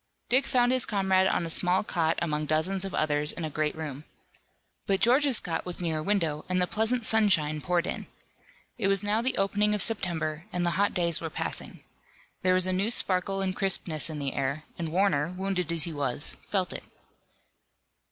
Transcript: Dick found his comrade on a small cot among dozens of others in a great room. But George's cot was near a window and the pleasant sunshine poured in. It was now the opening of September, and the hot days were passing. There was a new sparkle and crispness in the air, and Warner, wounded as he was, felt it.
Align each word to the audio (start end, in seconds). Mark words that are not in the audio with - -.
Dick 0.29 0.47
found 0.47 0.71
his 0.71 0.87
comrade 0.87 1.27
on 1.27 1.45
a 1.45 1.49
small 1.51 1.83
cot 1.83 2.17
among 2.23 2.47
dozens 2.47 2.83
of 2.83 2.95
others 2.95 3.31
in 3.31 3.45
a 3.45 3.51
great 3.51 3.75
room. 3.75 4.03
But 4.87 4.99
George's 4.99 5.39
cot 5.39 5.63
was 5.63 5.79
near 5.79 5.99
a 5.99 6.03
window 6.03 6.43
and 6.49 6.59
the 6.59 6.65
pleasant 6.65 7.05
sunshine 7.05 7.61
poured 7.61 7.85
in. 7.85 8.07
It 8.79 8.87
was 8.87 9.03
now 9.03 9.21
the 9.21 9.37
opening 9.37 9.75
of 9.75 9.81
September, 9.83 10.45
and 10.51 10.65
the 10.65 10.71
hot 10.71 10.95
days 10.95 11.21
were 11.21 11.29
passing. 11.29 11.83
There 12.41 12.55
was 12.55 12.65
a 12.65 12.73
new 12.73 12.89
sparkle 12.89 13.43
and 13.43 13.55
crispness 13.55 14.09
in 14.09 14.17
the 14.17 14.33
air, 14.33 14.63
and 14.75 14.91
Warner, 14.91 15.35
wounded 15.37 15.71
as 15.71 15.83
he 15.83 15.93
was, 15.93 16.35
felt 16.47 16.73
it. 16.73 16.83